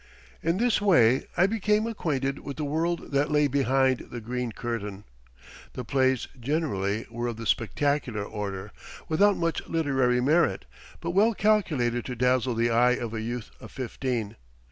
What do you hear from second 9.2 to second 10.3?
much literary